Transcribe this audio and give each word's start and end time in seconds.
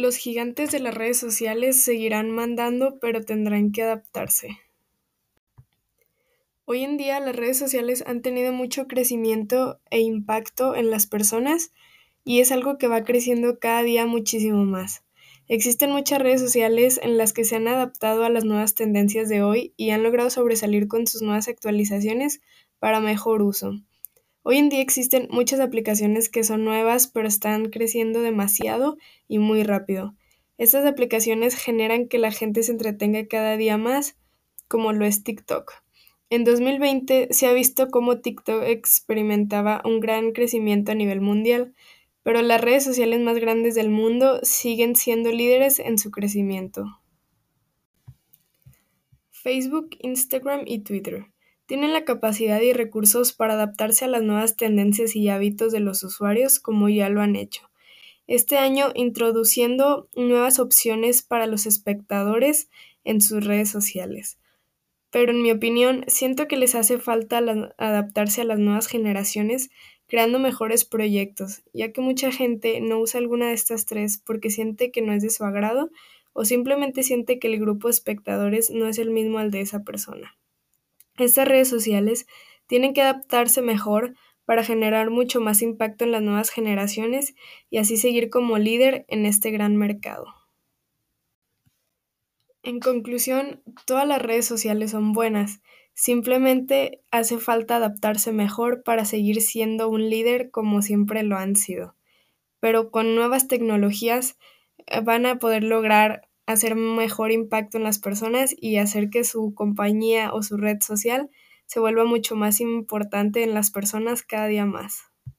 Los 0.00 0.16
gigantes 0.16 0.70
de 0.70 0.80
las 0.80 0.94
redes 0.94 1.18
sociales 1.18 1.82
seguirán 1.82 2.30
mandando, 2.30 2.98
pero 3.00 3.20
tendrán 3.20 3.70
que 3.70 3.82
adaptarse. 3.82 4.58
Hoy 6.64 6.84
en 6.84 6.96
día 6.96 7.20
las 7.20 7.36
redes 7.36 7.58
sociales 7.58 8.02
han 8.06 8.22
tenido 8.22 8.50
mucho 8.54 8.86
crecimiento 8.86 9.78
e 9.90 10.00
impacto 10.00 10.74
en 10.74 10.90
las 10.90 11.06
personas 11.06 11.74
y 12.24 12.40
es 12.40 12.50
algo 12.50 12.78
que 12.78 12.88
va 12.88 13.04
creciendo 13.04 13.58
cada 13.58 13.82
día 13.82 14.06
muchísimo 14.06 14.64
más. 14.64 15.04
Existen 15.48 15.90
muchas 15.90 16.20
redes 16.20 16.40
sociales 16.40 16.98
en 17.02 17.18
las 17.18 17.34
que 17.34 17.44
se 17.44 17.56
han 17.56 17.68
adaptado 17.68 18.24
a 18.24 18.30
las 18.30 18.46
nuevas 18.46 18.74
tendencias 18.74 19.28
de 19.28 19.42
hoy 19.42 19.74
y 19.76 19.90
han 19.90 20.02
logrado 20.02 20.30
sobresalir 20.30 20.88
con 20.88 21.06
sus 21.06 21.20
nuevas 21.20 21.46
actualizaciones 21.46 22.40
para 22.78 23.00
mejor 23.00 23.42
uso. 23.42 23.74
Hoy 24.42 24.56
en 24.56 24.70
día 24.70 24.80
existen 24.80 25.28
muchas 25.30 25.60
aplicaciones 25.60 26.30
que 26.30 26.44
son 26.44 26.64
nuevas 26.64 27.06
pero 27.08 27.28
están 27.28 27.68
creciendo 27.68 28.22
demasiado 28.22 28.96
y 29.28 29.38
muy 29.38 29.64
rápido. 29.64 30.14
Estas 30.56 30.86
aplicaciones 30.86 31.54
generan 31.54 32.08
que 32.08 32.18
la 32.18 32.32
gente 32.32 32.62
se 32.62 32.72
entretenga 32.72 33.26
cada 33.26 33.58
día 33.58 33.76
más, 33.76 34.16
como 34.66 34.92
lo 34.92 35.04
es 35.04 35.24
TikTok. 35.24 35.72
En 36.30 36.44
2020 36.44 37.28
se 37.32 37.46
ha 37.48 37.52
visto 37.52 37.88
cómo 37.90 38.20
TikTok 38.20 38.62
experimentaba 38.62 39.82
un 39.84 40.00
gran 40.00 40.32
crecimiento 40.32 40.92
a 40.92 40.94
nivel 40.94 41.20
mundial, 41.20 41.74
pero 42.22 42.40
las 42.40 42.62
redes 42.62 42.84
sociales 42.84 43.20
más 43.20 43.36
grandes 43.38 43.74
del 43.74 43.90
mundo 43.90 44.40
siguen 44.42 44.96
siendo 44.96 45.32
líderes 45.32 45.78
en 45.80 45.98
su 45.98 46.10
crecimiento. 46.10 46.84
Facebook, 49.30 49.90
Instagram 50.00 50.62
y 50.66 50.78
Twitter 50.80 51.26
tienen 51.70 51.92
la 51.92 52.04
capacidad 52.04 52.60
y 52.60 52.72
recursos 52.72 53.32
para 53.32 53.54
adaptarse 53.54 54.04
a 54.04 54.08
las 54.08 54.24
nuevas 54.24 54.56
tendencias 54.56 55.14
y 55.14 55.28
hábitos 55.28 55.70
de 55.70 55.78
los 55.78 56.02
usuarios 56.02 56.58
como 56.58 56.88
ya 56.88 57.08
lo 57.10 57.20
han 57.20 57.36
hecho. 57.36 57.70
Este 58.26 58.58
año 58.58 58.90
introduciendo 58.96 60.08
nuevas 60.16 60.58
opciones 60.58 61.22
para 61.22 61.46
los 61.46 61.66
espectadores 61.66 62.70
en 63.04 63.20
sus 63.20 63.46
redes 63.46 63.70
sociales. 63.70 64.40
Pero 65.12 65.30
en 65.30 65.42
mi 65.42 65.52
opinión, 65.52 66.02
siento 66.08 66.48
que 66.48 66.56
les 66.56 66.74
hace 66.74 66.98
falta 66.98 67.38
adaptarse 67.78 68.40
a 68.40 68.46
las 68.46 68.58
nuevas 68.58 68.88
generaciones 68.88 69.70
creando 70.08 70.40
mejores 70.40 70.84
proyectos, 70.84 71.62
ya 71.72 71.92
que 71.92 72.00
mucha 72.00 72.32
gente 72.32 72.80
no 72.80 72.98
usa 72.98 73.20
alguna 73.20 73.46
de 73.46 73.54
estas 73.54 73.86
tres 73.86 74.18
porque 74.18 74.50
siente 74.50 74.90
que 74.90 75.02
no 75.02 75.12
es 75.12 75.22
de 75.22 75.30
su 75.30 75.44
agrado 75.44 75.92
o 76.32 76.44
simplemente 76.44 77.04
siente 77.04 77.38
que 77.38 77.46
el 77.46 77.60
grupo 77.60 77.86
de 77.86 77.92
espectadores 77.92 78.70
no 78.70 78.88
es 78.88 78.98
el 78.98 79.10
mismo 79.10 79.38
al 79.38 79.52
de 79.52 79.60
esa 79.60 79.84
persona. 79.84 80.36
Estas 81.20 81.46
redes 81.46 81.68
sociales 81.68 82.26
tienen 82.66 82.94
que 82.94 83.02
adaptarse 83.02 83.62
mejor 83.62 84.14
para 84.44 84.64
generar 84.64 85.10
mucho 85.10 85.40
más 85.40 85.62
impacto 85.62 86.04
en 86.04 86.12
las 86.12 86.22
nuevas 86.22 86.50
generaciones 86.50 87.34
y 87.70 87.78
así 87.78 87.96
seguir 87.96 88.30
como 88.30 88.58
líder 88.58 89.04
en 89.08 89.26
este 89.26 89.50
gran 89.50 89.76
mercado. 89.76 90.26
En 92.62 92.80
conclusión, 92.80 93.62
todas 93.86 94.06
las 94.06 94.20
redes 94.20 94.46
sociales 94.46 94.90
son 94.90 95.12
buenas, 95.12 95.60
Simplemente 96.00 97.02
hace 97.10 97.36
falta 97.36 97.76
adaptarse 97.76 98.32
mejor 98.32 98.82
para 98.82 99.04
seguir 99.04 99.42
siendo 99.42 99.90
un 99.90 100.08
líder 100.08 100.50
como 100.50 100.80
siempre 100.80 101.22
lo 101.22 101.36
han 101.36 101.56
sido. 101.56 101.94
Pero 102.58 102.90
con 102.90 103.14
nuevas 103.14 103.48
tecnologías 103.48 104.38
eh, 104.86 105.00
van 105.02 105.26
a 105.26 105.38
poder 105.38 105.62
lograr 105.62 106.29
hacer 106.52 106.76
mejor 106.76 107.32
impacto 107.32 107.78
en 107.78 107.84
las 107.84 107.98
personas 107.98 108.54
y 108.58 108.76
hacer 108.78 109.10
que 109.10 109.24
su 109.24 109.54
compañía 109.54 110.32
o 110.32 110.42
su 110.42 110.56
red 110.56 110.78
social 110.80 111.30
se 111.66 111.80
vuelva 111.80 112.04
mucho 112.04 112.36
más 112.36 112.60
importante 112.60 113.42
en 113.44 113.54
las 113.54 113.70
personas 113.70 114.22
cada 114.22 114.46
día 114.46 114.66
más. 114.66 115.09